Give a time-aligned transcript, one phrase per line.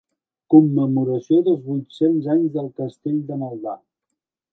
[0.51, 3.75] Commemoració dels vuit-cents anys del castell de Maldà.